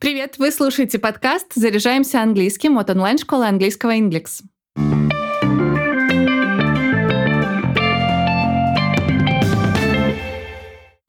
Привет, 0.00 0.36
вы 0.38 0.52
слушаете 0.52 1.00
подкаст 1.00 1.54
«Заряжаемся 1.56 2.22
английским» 2.22 2.78
от 2.78 2.88
онлайн-школы 2.88 3.48
английского 3.48 3.96
Inglix. 3.96 4.42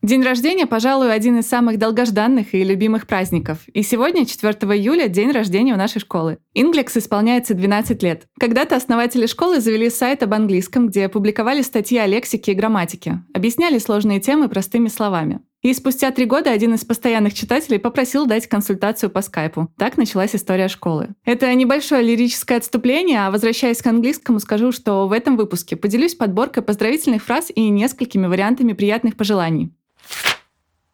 День 0.02 0.23
рождения, 0.23 0.65
пожалуй, 0.65 1.13
один 1.13 1.38
из 1.38 1.47
самых 1.47 1.78
долгожданных 1.78 2.55
и 2.55 2.63
любимых 2.63 3.05
праздников. 3.05 3.60
И 3.71 3.83
сегодня, 3.83 4.25
4 4.25 4.54
июля, 4.75 5.08
день 5.08 5.31
рождения 5.31 5.76
у 5.76 5.78
нашей 5.78 5.99
школы. 5.99 6.40
Inglex 6.58 6.97
исполняется 6.97 7.53
12 7.53 8.01
лет. 8.01 8.26
Когда-то 8.40 8.76
основатели 8.76 9.28
школы 9.28 9.60
завели 9.60 9.92
сайт 9.92 10.24
об 10.24 10.33
английском, 10.33 10.87
где 10.87 11.10
публиковали 11.10 11.62
статьи 11.62 11.99
о 11.99 12.08
лексике 12.08 12.53
и 12.53 12.56
грамматике, 12.56 13.21
объясняли 13.35 13.78
сложные 13.78 14.19
темы 14.19 14.49
простыми 14.49 14.87
словами. 14.87 15.42
И 15.62 15.73
спустя 15.73 16.12
три 16.12 16.26
года 16.26 16.52
один 16.52 16.73
из 16.73 16.85
постоянных 16.85 17.34
читателей 17.34 17.80
попросил 17.80 18.25
дать 18.25 18.48
консультацию 18.48 19.09
по 19.09 19.21
скайпу. 19.21 19.70
Так 19.77 19.98
началась 19.98 20.34
история 20.34 20.70
школы. 20.70 21.09
Это 21.25 21.53
небольшое 21.53 22.01
лирическое 22.01 22.59
отступление, 22.59 23.25
а 23.25 23.31
возвращаясь 23.31 23.81
к 23.81 23.87
английскому, 23.87 24.39
скажу, 24.39 24.71
что 24.71 25.07
в 25.07 25.11
этом 25.11 25.35
выпуске 25.35 25.75
поделюсь 25.75 26.15
подборкой 26.15 26.63
поздравительных 26.63 27.23
фраз 27.23 27.51
и 27.53 27.67
несколькими 27.70 28.27
вариантами 28.27 28.71
приятных 28.71 29.17
пожеланий. 29.17 29.73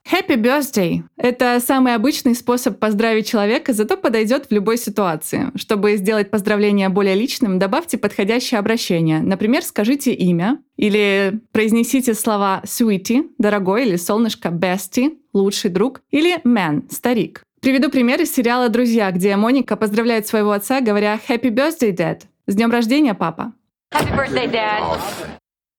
Happy 0.09 0.35
birthday– 0.35 1.01
это 1.17 1.59
самый 1.59 1.95
обычный 1.95 2.35
способ 2.35 2.77
поздравить 2.77 3.27
человека, 3.27 3.73
зато 3.73 3.97
подойдет 3.97 4.45
в 4.45 4.53
любой 4.53 4.77
ситуации. 4.77 5.51
Чтобы 5.55 5.95
сделать 5.97 6.29
поздравление 6.29 6.89
более 6.89 7.15
личным, 7.15 7.57
добавьте 7.57 7.97
подходящее 7.97 8.59
обращение. 8.59 9.19
Например, 9.21 9.63
скажите 9.63 10.13
имя 10.13 10.59
или 10.77 11.39
произнесите 11.51 12.13
слова 12.13 12.61
sweetie– 12.65 13.29
дорогой 13.39 13.87
или 13.87 13.95
солнышко, 13.95 14.49
bestie– 14.49 15.17
лучший 15.33 15.71
друг 15.71 16.01
или 16.11 16.39
man– 16.43 16.83
старик. 16.91 17.41
Приведу 17.59 17.89
пример 17.89 18.21
из 18.21 18.31
сериала 18.31 18.69
«Друзья», 18.69 19.09
где 19.09 19.35
Моника 19.35 19.75
поздравляет 19.75 20.27
своего 20.27 20.51
отца, 20.51 20.81
говоря 20.81 21.19
«Happy 21.27 21.49
birthday, 21.49 21.91
dad!» 21.91 22.21
«С 22.45 22.53
днем 22.53 22.69
рождения, 22.69 23.15
папа!» 23.15 23.53
Happy 23.91 24.15
birthday, 24.15 24.51
Dad. 24.51 24.99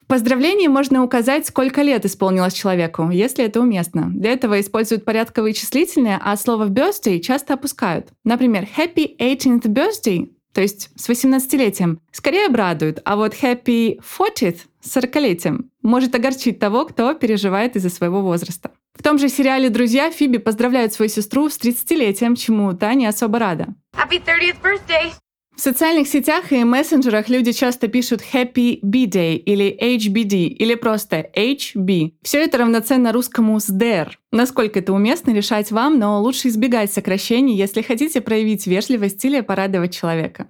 Поздравлении 0.09 0.69
можно 0.69 1.03
указать, 1.03 1.47
сколько 1.47 1.83
лет 1.83 2.05
исполнилось 2.05 2.55
человеку, 2.55 3.11
если 3.11 3.45
это 3.45 3.61
уместно. 3.61 4.09
Для 4.15 4.33
этого 4.33 4.61
используют 4.61 5.05
порядковые 5.05 5.53
числительные, 5.53 6.19
а 6.23 6.37
слово 6.37 6.69
birthday 6.69 7.19
часто 7.19 7.55
опускают. 7.55 8.09
Например, 8.25 8.69
happy 8.77 9.17
18th 9.19 9.67
birthday, 9.67 10.31
то 10.53 10.62
есть 10.62 10.91
с 10.95 11.09
18-летием, 11.09 11.99
скорее 12.12 12.47
обрадует, 12.47 13.03
а 13.05 13.17
вот 13.17 13.34
happy 13.34 13.99
40th 14.01 14.61
с 14.81 14.97
40-летием 14.97 15.65
может 15.83 16.15
огорчить 16.15 16.61
того, 16.61 16.87
кто 16.87 17.12
переживает 17.15 17.75
из-за 17.77 17.91
своего 17.91 18.23
возраста. 18.23 18.71
В 18.95 19.03
том 19.03 19.19
же 19.19 19.29
сериале 19.29 19.69
«Друзья» 19.71 20.11
Фиби 20.11 20.39
поздравляют 20.39 20.95
свою 20.95 21.11
сестру 21.11 21.51
с 21.51 21.59
30-летием, 21.59 22.37
чему 22.37 22.73
та 22.73 22.95
не 22.95 23.07
особо 23.07 23.39
рада. 23.39 23.75
Happy 23.95 24.23
30th 24.25 24.62
birthday. 24.62 25.12
В 25.57 25.61
социальных 25.62 26.07
сетях 26.07 26.53
и 26.53 26.62
мессенджерах 26.65 27.31
люди 27.31 27.53
часто 27.53 27.89
пишут 27.89 28.21
Happy 28.35 28.79
B-Day 28.83 29.37
или 29.37 29.75
HBD 29.81 30.49
или 30.49 30.75
просто 30.75 31.31
HB. 31.35 32.12
Все 32.23 32.45
это 32.45 32.59
равноценно 32.59 33.11
русскому 33.11 33.57
SDR. 33.57 34.11
Насколько 34.33 34.81
это 34.81 34.93
уместно, 34.93 35.31
решать 35.31 35.73
вам, 35.73 35.99
но 35.99 36.21
лучше 36.21 36.49
избегать 36.49 36.93
сокращений, 36.93 37.57
если 37.57 37.81
хотите 37.81 38.21
проявить 38.21 38.67
вежливость 38.67 39.25
или 39.25 39.41
порадовать 39.41 39.97
человека. 39.97 40.49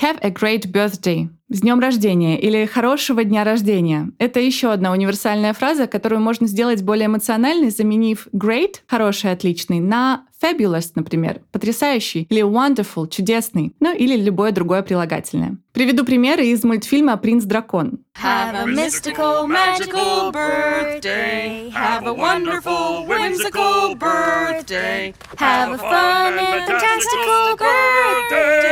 Have 0.00 0.18
a 0.22 0.30
great 0.30 0.72
birthday. 0.72 1.28
С 1.50 1.60
днем 1.60 1.78
рождения 1.78 2.40
или 2.40 2.66
хорошего 2.66 3.22
дня 3.22 3.44
рождения. 3.44 4.10
Это 4.18 4.40
еще 4.40 4.72
одна 4.72 4.90
универсальная 4.90 5.52
фраза, 5.52 5.86
которую 5.86 6.20
можно 6.20 6.48
сделать 6.48 6.82
более 6.82 7.06
эмоциональной, 7.06 7.70
заменив 7.70 8.26
great, 8.32 8.76
хороший, 8.88 9.30
отличный, 9.30 9.78
на 9.78 10.24
fabulous, 10.42 10.90
например, 10.94 11.42
потрясающий, 11.52 12.26
или 12.28 12.42
wonderful, 12.42 13.08
чудесный, 13.08 13.72
ну 13.78 13.94
или 13.94 14.16
любое 14.16 14.50
другое 14.50 14.82
прилагательное. 14.82 15.58
Приведу 15.72 16.04
примеры 16.04 16.46
из 16.46 16.64
мультфильма 16.64 17.16
«Принц-дракон». 17.16 18.00
Have 18.20 18.54
a 18.54 18.66
mystical, 18.66 19.46
magical 19.46 20.32
birthday. 20.32 21.70
Have 21.72 22.06
a 22.06 22.12
wonderful, 22.12 23.06
whimsical 23.06 23.94
birthday. 23.94 25.14
Have 25.36 25.72
a 25.74 25.78
fun 25.78 26.38
and 26.38 26.66
fantastical 26.66 27.56
birthday. 27.56 28.64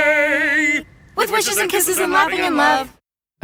With 1.22 1.30
wishes 1.30 1.56
and 1.56 1.70
kisses 1.70 2.00
and 2.00 2.12
laughing 2.12 2.40
and 2.40 2.56
love. 2.56 2.88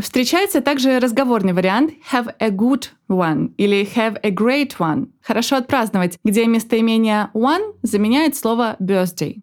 Встречается 0.00 0.61
также 0.61 0.99
разговорный 0.99 1.53
вариант 1.53 1.93
have 2.12 2.34
a 2.41 2.50
good 2.50 2.89
one 3.09 3.55
или 3.56 3.89
have 3.94 4.19
a 4.25 4.31
great 4.31 4.78
one. 4.81 5.11
Хорошо 5.22 5.56
отпраздновать, 5.56 6.19
где 6.25 6.47
местоимение 6.47 7.31
one 7.34 7.75
заменяет 7.83 8.34
слово 8.34 8.77
birthday. 8.81 9.37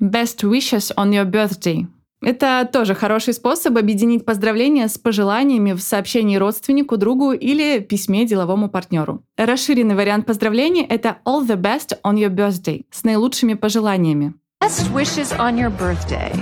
Best 0.00 0.44
wishes 0.44 0.94
on 0.96 1.10
your 1.10 1.24
birthday. 1.24 1.86
Это 2.22 2.68
тоже 2.72 2.94
хороший 2.94 3.34
способ 3.34 3.76
объединить 3.76 4.24
поздравления 4.24 4.86
с 4.86 4.96
пожеланиями 4.96 5.72
в 5.72 5.80
сообщении 5.80 6.36
родственнику, 6.36 6.96
другу 6.96 7.32
или 7.32 7.80
письме 7.80 8.26
деловому 8.26 8.68
партнеру. 8.68 9.24
Расширенный 9.36 9.96
вариант 9.96 10.26
поздравления— 10.26 10.86
это 10.88 11.18
all 11.26 11.44
the 11.44 11.60
best 11.60 11.98
on 12.04 12.14
your 12.14 12.30
birthday 12.30 12.84
с 12.92 13.02
наилучшими 13.02 13.54
пожеланиями. 13.54 14.34
Best 14.62 14.92
wishes 14.94 15.36
on 15.36 15.56
your 15.56 15.76
birthday. 15.76 16.32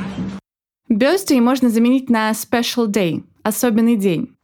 Birthday 0.93 1.41
можно 1.41 1.71
заменить 1.71 2.11
на 2.11 2.33
special 2.33 2.87
day– 2.87 3.23
особенный 3.43 3.97
день. 3.97 4.37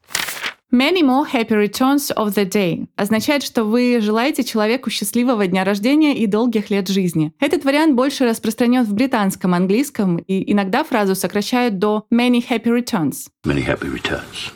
Many 0.73 1.03
more 1.03 1.27
happy 1.31 1.51
returns 1.51 2.11
of 2.17 2.35
the 2.35 2.49
day 2.49 2.87
означает, 2.97 3.43
что 3.43 3.65
вы 3.65 4.01
желаете 4.01 4.45
человеку 4.45 4.89
счастливого 4.89 5.47
дня 5.47 5.65
рождения 5.65 6.17
и 6.17 6.27
долгих 6.27 6.71
лет 6.71 6.89
жизни. 6.89 7.35
Этот 7.39 7.67
вариант 7.67 7.95
больше 7.95 8.25
распространен 8.25 8.85
в 8.85 8.95
британском 8.95 9.53
английском, 9.53 10.17
и 10.17 10.51
иногда 10.51 10.85
фразу 10.85 11.15
сокращают 11.15 11.79
до 11.79 12.07
many 12.11 12.43
happy 12.43 12.75
returns. 12.75 13.29
Many 13.47 13.67
happy 13.67 13.93
returns. 13.93 14.51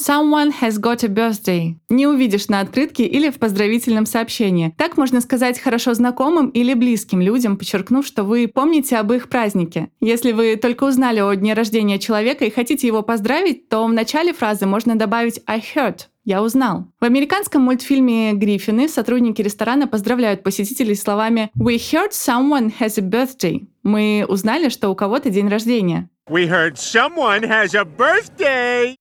Someone 0.00 0.50
has 0.62 0.78
got 0.78 1.04
a 1.04 1.08
birthday. 1.08 1.76
Не 1.90 2.06
увидишь 2.06 2.48
на 2.48 2.60
открытке 2.60 3.04
или 3.04 3.28
в 3.28 3.38
поздравительном 3.38 4.06
сообщении. 4.06 4.74
Так 4.78 4.96
можно 4.96 5.20
сказать 5.20 5.60
хорошо 5.60 5.92
знакомым 5.92 6.48
или 6.48 6.72
близким 6.72 7.20
людям, 7.20 7.58
подчеркнув, 7.58 8.06
что 8.06 8.24
вы 8.24 8.48
помните 8.48 8.96
об 8.96 9.12
их 9.12 9.28
празднике. 9.28 9.90
Если 10.00 10.32
вы 10.32 10.56
только 10.56 10.84
узнали 10.84 11.20
о 11.20 11.34
дне 11.34 11.52
рождения 11.52 11.98
человека 11.98 12.46
и 12.46 12.50
хотите 12.50 12.86
его 12.86 13.02
поздравить, 13.02 13.68
то 13.68 13.84
в 13.84 13.92
начале 13.92 14.32
фразы 14.32 14.64
можно 14.64 14.96
добавить 14.96 15.42
I 15.46 15.60
heard. 15.60 16.06
Я 16.24 16.42
узнал. 16.42 16.86
В 16.98 17.04
американском 17.04 17.60
мультфильме 17.62 18.32
«Гриффины» 18.32 18.88
сотрудники 18.88 19.42
ресторана 19.42 19.86
поздравляют 19.86 20.42
посетителей 20.42 20.94
словами 20.94 21.50
«We 21.58 21.76
heard 21.76 22.12
someone 22.12 22.72
has 22.80 22.98
a 22.98 23.02
birthday». 23.02 23.66
Мы 23.82 24.24
узнали, 24.26 24.70
что 24.70 24.88
у 24.88 24.94
кого-то 24.94 25.28
день 25.28 25.48
рождения. 25.48 26.08
We 26.26 26.48
heard 26.48 26.76
someone 26.76 27.42
has 27.42 27.74
a 27.74 27.84
birthday. 27.84 28.99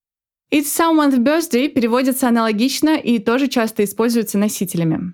It's 0.51 0.75
someone's 0.75 1.19
birthday 1.19 1.67
переводится 1.67 2.27
аналогично 2.27 2.97
и 2.97 3.19
тоже 3.19 3.47
часто 3.47 3.83
используется 3.83 4.39
носителями. 4.39 5.13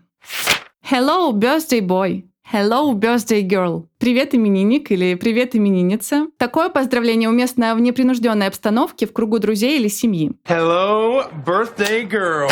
Hello, 0.89 1.33
birthday 1.33 1.81
boy. 1.81 2.23
Hello, 2.53 2.93
birthday 2.93 3.41
girl. 3.41 3.87
Привет, 3.97 4.33
именинник 4.33 4.91
или 4.91 5.15
привет, 5.15 5.53
именинница. 5.53 6.27
Такое 6.37 6.69
поздравление 6.69 7.27
уместно 7.27 7.75
в 7.75 7.81
непринужденной 7.81 8.47
обстановке 8.47 9.07
в 9.07 9.11
кругу 9.11 9.39
друзей 9.39 9.77
или 9.77 9.89
семьи. 9.89 10.31
Hello, 10.47 11.25
birthday 11.45 12.09
girl. 12.09 12.49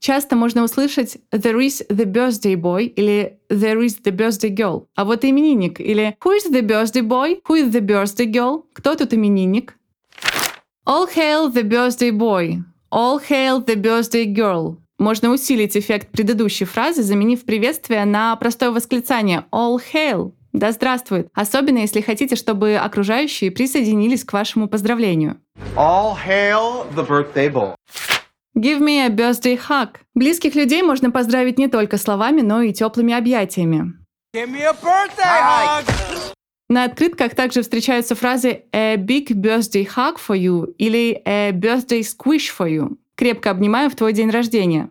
Часто 0.00 0.34
можно 0.34 0.64
услышать 0.64 1.18
«there 1.32 1.58
is 1.58 1.86
the 1.88 2.04
birthday 2.04 2.54
boy» 2.54 2.86
или 2.86 3.38
«there 3.48 3.84
is 3.84 4.00
the 4.02 4.10
birthday 4.10 4.52
girl». 4.52 4.86
А 4.96 5.04
вот 5.04 5.24
именинник 5.24 5.80
или 5.80 6.16
«who 6.24 6.36
is 6.36 6.50
the 6.50 6.62
birthday 6.62 7.02
boy», 7.02 7.40
«who 7.48 7.62
is 7.62 7.70
the 7.70 7.80
birthday 7.80 8.26
girl», 8.26 8.64
«кто 8.72 8.96
тут 8.96 9.14
именинник». 9.14 9.77
All 10.88 11.06
hail 11.06 11.50
the 11.52 11.64
birthday 11.64 12.10
boy. 12.10 12.62
All 12.90 13.18
hail 13.18 13.62
the 13.62 13.76
birthday 13.76 14.24
girl. 14.24 14.78
Можно 14.98 15.28
усилить 15.30 15.76
эффект 15.76 16.08
предыдущей 16.10 16.64
фразы, 16.64 17.02
заменив 17.02 17.44
приветствие 17.44 18.06
на 18.06 18.34
простое 18.36 18.70
восклицание 18.70 19.44
All 19.52 19.76
hail. 19.92 20.32
Да 20.54 20.72
здравствует. 20.72 21.28
Особенно 21.34 21.80
если 21.80 22.00
хотите, 22.00 22.36
чтобы 22.36 22.76
окружающие 22.76 23.50
присоединились 23.50 24.24
к 24.24 24.32
вашему 24.32 24.66
поздравлению. 24.66 25.36
All 25.76 26.16
hail 26.26 26.86
the 26.94 27.06
birthday 27.06 27.52
boy. 27.52 27.74
Give 28.56 28.80
me 28.80 29.04
a 29.04 29.10
birthday 29.10 29.60
hug. 29.68 29.90
Близких 30.14 30.54
людей 30.54 30.80
можно 30.80 31.10
поздравить 31.10 31.58
не 31.58 31.68
только 31.68 31.98
словами, 31.98 32.40
но 32.40 32.62
и 32.62 32.72
теплыми 32.72 33.12
объятиями. 33.12 33.92
Give 34.34 34.50
me 34.50 34.62
a 34.62 34.72
birthday 34.72 35.84
hug. 35.84 36.07
На 36.70 36.84
открытках 36.84 37.34
также 37.34 37.62
встречаются 37.62 38.14
фразы 38.14 38.64
«a 38.72 38.96
big 38.96 39.28
birthday 39.28 39.88
hug 39.96 40.16
for 40.16 40.36
you» 40.36 40.74
или 40.76 41.22
«a 41.24 41.50
birthday 41.50 42.00
squish 42.02 42.50
for 42.56 42.68
you»– 42.68 42.96
«крепко 43.14 43.50
обнимаю 43.50 43.88
в 43.88 43.96
твой 43.96 44.12
день 44.12 44.30
рождения». 44.30 44.90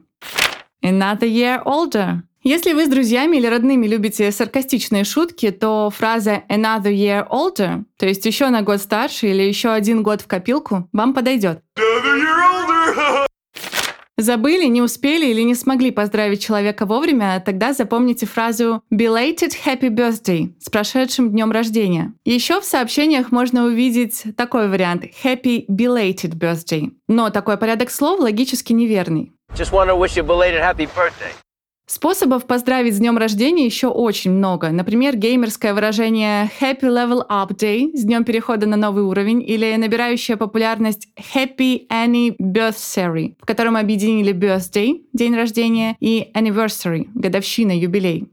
Another 0.83 1.29
year 1.29 1.63
older. 1.63 2.21
Если 2.41 2.74
вы 2.74 2.85
с 2.85 2.89
друзьями 2.89 3.38
или 3.38 3.45
родными 3.45 3.85
любите 3.85 4.31
саркастичные 4.31 5.03
шутки, 5.03 5.51
то 5.51 5.91
фраза 5.95 6.44
another 6.50 6.94
year 6.94 7.27
older, 7.29 7.83
то 7.97 8.07
есть 8.07 8.25
еще 8.25 8.50
на 8.50 8.63
год 8.63 8.81
старше 8.81 9.27
или 9.27 9.44
еще 9.44 9.69
один 9.69 10.01
год 10.01 10.21
в 10.21 10.27
копилку, 10.27 10.88
вам 10.94 11.13
подойдет. 11.13 11.62
Забыли, 14.19 14.66
не 14.66 14.81
успели 14.81 15.28
или 15.28 15.44
не 15.44 15.54
смогли 15.54 15.92
поздравить 15.92 16.44
человека 16.44 16.88
вовремя, 16.88 17.40
тогда 17.46 17.74
запомните 17.74 18.25
фразу 18.25 18.81
«belated 18.92 19.52
happy 19.64 19.90
birthday» 19.90 20.54
с 20.60 20.72
прошедшим 20.72 21.30
днем 21.30 21.52
рождения. 21.52 22.14
Еще 22.25 22.60
в 22.60 22.66
сообщениях 22.66 23.31
можно 23.31 23.66
увидеть 23.66 24.24
такой 24.36 24.69
вариант 24.69 25.04
«happy 25.24 25.68
belated 25.68 26.34
birthday». 26.34 26.92
Но 27.08 27.30
такой 27.30 27.58
порядок 27.58 27.92
слов 27.92 28.19
логически 28.19 28.74
неверный. 28.74 29.34
Just 29.54 29.72
wish 29.72 30.18
you 30.18 30.25
belated 30.25 30.62
happy 30.62 30.90
birthday. 30.96 31.46
Способов 31.89 32.45
поздравить 32.45 32.95
с 32.95 32.98
днем 32.98 33.18
рождения 33.18 33.66
еще 33.66 33.88
очень 33.88 34.31
много. 34.31 34.72
Например, 34.72 35.16
геймерское 35.16 35.74
выражение 35.74 36.51
Happy 36.60 36.81
Level 36.81 37.25
Up 37.30 37.56
Day 37.56 37.95
с 37.95 38.04
днем 38.04 38.25
перехода 38.25 38.68
на 38.68 38.75
новый 38.75 39.06
уровень 39.06 39.42
или 39.42 39.74
набирающая 39.78 40.36
популярность 40.36 41.07
Happy 41.34 41.88
Anniversary, 41.88 43.36
в 43.42 43.45
котором 43.45 43.78
объединили 43.78 44.34
birthday, 44.34 45.01
день 45.13 45.34
рождения, 45.34 45.95
и 46.01 46.30
anniversary, 46.36 47.07
годовщина, 47.13 47.72
юбилей. 47.72 48.28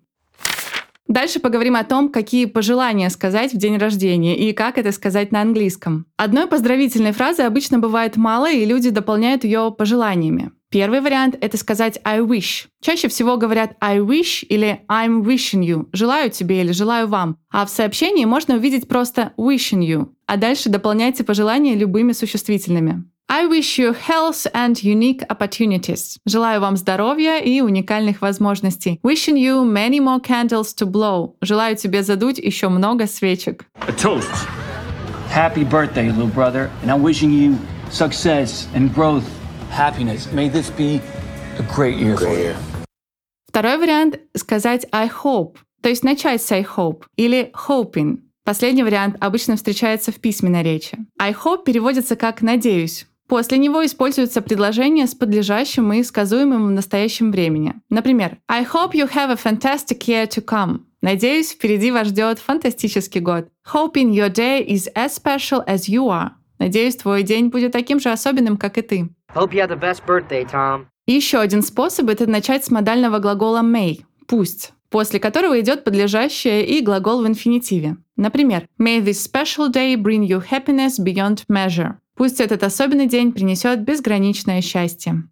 Дальше 1.07 1.39
поговорим 1.39 1.77
о 1.77 1.85
том, 1.85 2.09
какие 2.09 2.47
пожелания 2.47 3.09
сказать 3.09 3.53
в 3.53 3.57
день 3.57 3.77
рождения 3.77 4.37
и 4.37 4.53
как 4.53 4.79
это 4.79 4.91
сказать 4.91 5.31
на 5.31 5.43
английском. 5.43 6.07
Одной 6.17 6.49
поздравительной 6.49 7.12
фразы 7.12 7.43
обычно 7.43 7.79
бывает 7.79 8.17
мало, 8.17 8.50
и 8.50 8.65
люди 8.65 8.91
дополняют 8.91 9.45
ее 9.45 9.73
пожеланиями. 9.77 10.50
Первый 10.75 11.00
вариант— 11.00 11.37
это 11.41 11.56
сказать 11.56 12.00
I 12.03 12.19
wish. 12.19 12.67
Чаще 12.81 13.06
всего 13.06 13.37
говорят 13.37 13.76
I 13.81 14.00
wish 14.00 14.44
или 14.49 14.81
I'm 14.88 15.23
wishing 15.23 15.62
you, 15.62 15.87
желаю 15.93 16.31
тебе 16.31 16.62
или 16.62 16.73
желаю 16.73 17.06
вам. 17.06 17.37
А 17.53 17.65
в 17.65 17.71
сообщении 17.71 18.25
можно 18.25 18.56
увидеть 18.56 18.88
просто 18.88 19.31
wishing 19.37 19.87
you, 19.87 20.09
а 20.26 20.37
дальше 20.37 20.71
дополняйте 20.71 21.23
пожелания 21.23 21.76
любыми 21.76 22.11
существительными. 22.11 23.05
I 23.29 23.47
wish 23.47 23.79
you 23.79 23.94
health 24.09 24.53
and 24.53 24.75
unique 24.82 25.25
opportunities. 25.29 26.17
Желаю 26.26 26.61
вам 26.61 26.76
здоровья 26.76 27.38
и 27.38 27.61
уникальных 27.61 28.21
возможностей. 28.21 28.99
Wishing 29.05 29.37
you 29.37 29.62
many 29.62 30.00
more 30.00 30.21
candles 30.21 30.75
to 30.76 30.91
blow. 30.91 31.35
Желаю 31.41 31.76
тебе 31.76 32.03
задуть 32.03 32.38
еще 32.38 32.69
много 32.69 33.06
свечек. 33.06 33.65
A 33.87 33.93
toast. 33.93 34.29
Happy 35.32 35.62
birthday, 35.62 36.11
little 36.11 36.35
brother, 36.35 36.69
and 36.82 36.91
I'm 36.91 37.00
wishing 37.00 37.31
you 37.31 37.56
success 37.93 38.67
and 38.75 38.93
growth, 38.93 39.23
happiness. 39.70 40.32
May 40.32 40.49
this 40.49 40.70
be 40.70 41.00
a 41.58 41.62
great 41.75 41.96
year 41.96 42.16
for 42.16 42.37
you. 42.37 42.55
Второй 43.49 43.78
вариант— 43.78 44.19
сказать 44.37 44.87
I 44.93 45.08
hope, 45.08 45.56
то 45.81 45.88
есть 45.88 46.02
начать 46.02 46.43
с 46.43 46.50
I 46.50 46.62
hope 46.62 47.05
или 47.16 47.52
hoping. 47.69 48.19
Последний 48.44 48.82
вариант 48.82 49.16
обычно 49.20 49.56
встречается 49.56 50.12
в 50.12 50.16
письменной 50.16 50.62
речи. 50.62 50.99
I 51.19 51.32
hope 51.32 51.64
переводится 51.64 52.16
как 52.16 52.43
«надеюсь». 52.43 53.06
После 53.26 53.56
него 53.56 53.84
используются 53.87 54.43
предложения 54.43 55.06
с 55.06 55.14
подлежащим 55.14 55.93
и 55.94 56.02
сказуемым 56.02 56.66
в 56.66 56.70
настоящем 56.72 57.31
времени. 57.31 57.75
Например, 57.88 58.37
I 58.49 58.64
hope 58.64 58.93
you 58.93 59.11
have 59.11 59.31
a 59.31 59.37
fantastic 59.37 60.00
year 60.06 60.28
to 60.28 60.44
come. 60.44 60.81
Надеюсь, 61.00 61.52
впереди 61.52 61.90
вас 61.90 62.08
ждет 62.08 62.38
фантастический 62.38 63.20
год. 63.20 63.49
Hoping 63.72 64.11
your 64.11 64.31
day 64.31 64.66
is 64.66 64.93
as 64.94 65.14
special 65.14 65.64
as 65.66 65.88
you 65.88 66.08
are. 66.08 66.31
Надеюсь, 66.58 66.96
твой 66.96 67.22
день 67.22 67.49
будет 67.49 67.72
таким 67.72 67.99
же 67.99 68.11
особенным, 68.11 68.56
как 68.56 68.78
и 68.78 68.82
ты. 68.82 69.13
Hope 69.35 69.53
you 69.53 69.61
have 69.61 69.69
the 69.69 69.81
best 69.81 70.03
birthday, 70.07 70.49
Tom. 70.49 70.87
Еще 71.07 71.39
один 71.39 71.63
способ— 71.63 72.09
это 72.11 72.31
начать 72.31 72.65
с 72.65 72.71
модального 72.71 73.19
глагола 73.19 73.63
may— 73.63 74.03
«пусть», 74.27 74.73
после 74.91 75.19
которого 75.19 75.61
идет 75.61 75.83
подлежащее 75.83 76.65
и 76.65 76.81
глагол 76.81 77.23
в 77.23 77.27
инфинитиве. 77.27 77.97
Например, 78.17 78.69
May 78.81 79.03
this 79.03 79.29
special 79.29 79.73
day 79.73 79.97
bring 79.97 80.25
you 80.25 80.41
happiness 80.51 81.01
beyond 81.01 81.43
measure. 81.51 81.95
Пусть 82.15 82.41
этот 82.41 82.63
особенный 82.63 83.07
день 83.07 83.33
принесет 83.33 83.81
безграничное 83.81 84.63
счастье. 84.63 85.25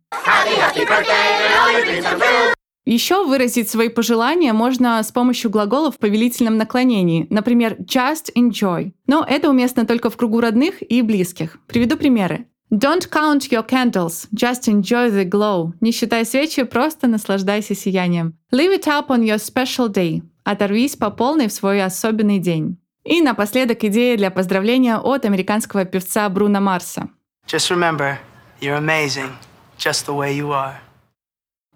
Еще 2.85 3.25
выразить 3.25 3.71
свои 3.71 3.89
пожелания 3.89 4.53
можно 4.53 5.01
с 5.01 5.13
помощью 5.13 5.53
глагола 5.53 5.93
в 5.93 5.99
повелительном 5.99 6.57
наклонении, 6.57 7.29
например, 7.31 7.77
just 7.79 8.33
enjoy. 8.37 8.91
Но 9.07 9.25
это 9.27 9.49
уместно 9.49 9.87
только 9.87 10.11
в 10.11 10.17
кругу 10.17 10.41
родных 10.41 10.83
и 10.83 11.03
близких. 11.03 11.59
Приведу 11.69 11.97
примеры. 11.97 12.47
Don't 12.73 13.11
count 13.11 13.53
your 13.53 13.63
candles, 13.63 14.27
just 14.33 14.67
enjoy 14.67 15.11
the 15.11 15.27
glow. 15.29 15.75
Не 15.83 15.93
считай 15.93 16.25
свечи, 16.25 16.63
просто 16.63 17.07
наслаждайся 17.07 17.75
сиянием. 17.75 18.33
Leave 18.51 18.81
it 18.81 18.87
up 18.87 19.09
on 19.09 19.23
your 19.23 19.37
special 19.37 19.93
day. 19.93 20.23
Оторвись 20.43 20.97
по 20.97 21.11
полной 21.11 21.49
в 21.49 21.53
свой 21.53 21.83
особенный 21.85 22.39
день. 22.39 22.79
И 23.05 23.21
напоследок 23.21 23.85
идея 23.85 24.17
для 24.17 24.31
поздравления 24.31 24.97
от 24.97 25.27
американского 25.27 25.85
певца 25.85 26.27
Бруно 26.31 26.63
Марса. 26.63 27.11
Just 27.47 27.71
remember, 27.71 28.17
you're 28.63 28.79
amazing, 28.79 29.33
just 29.77 30.07
the 30.07 30.17
way 30.17 30.35
you 30.35 30.49
are. 30.49 30.77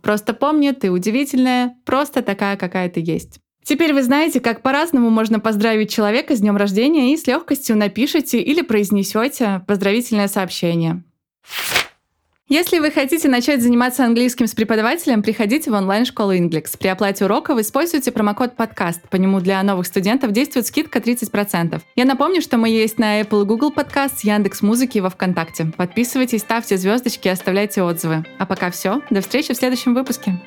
Просто 0.01 0.33
помни, 0.33 0.71
ты 0.71 0.91
удивительная, 0.91 1.77
просто 1.85 2.23
такая, 2.23 2.57
какая 2.57 2.89
ты 2.89 3.01
есть. 3.01 3.39
Теперь 3.67 3.93
вы 3.93 4.05
знаете, 4.05 4.39
как 4.39 4.63
по-разному 4.63 5.11
можно 5.11 5.41
поздравить 5.41 5.91
человека 5.91 6.37
с 6.37 6.41
днем 6.41 6.57
рождения 6.57 7.13
и 7.13 7.17
с 7.17 7.27
легкостью 7.27 7.77
напишите 7.77 8.41
или 8.41 8.63
произнесете 8.63 9.63
поздравительное 9.67 10.29
сообщение. 10.29 11.03
Если 12.49 12.79
вы 12.79 12.93
хотите 12.93 13.29
начать 13.29 13.61
заниматься 13.61 14.05
английским 14.05 14.47
с 14.47 14.55
преподавателем, 14.55 15.21
приходите 15.21 15.73
в 15.73 15.75
онлайн-школу 15.75 16.33
Inglex. 16.33 16.79
При 16.79 16.87
оплате 16.87 17.25
уроков 17.25 17.59
используйте 17.59 18.13
промокод 18.13 18.55
подкаст. 18.55 19.01
По 19.09 19.17
нему 19.17 19.41
для 19.41 19.61
новых 19.65 19.89
студентов 19.89 20.31
действует 20.31 20.69
скидка 20.69 21.01
30%. 21.01 21.81
Я 21.97 22.05
напомню, 22.05 22.43
что 22.43 22.59
мы 22.59 22.69
есть 22.69 23.01
на 23.01 23.21
Apple 23.21 23.45
Google 23.45 23.73
Podcast, 23.73 24.19
Яндекс 24.23 24.63
Музыки 24.63 24.99
и 24.99 25.01
во 25.01 25.11
Вконтакте. 25.11 25.73
Подписывайтесь, 25.77 26.43
ставьте 26.43 26.77
звездочки 26.77 27.27
и 27.27 27.33
оставляйте 27.33 27.83
отзывы. 27.83 28.25
А 28.39 28.47
пока 28.47 28.71
все. 28.71 29.03
До 29.11 29.23
встречи 29.23 29.53
в 29.53 29.57
следующем 29.57 29.93
выпуске. 29.93 30.41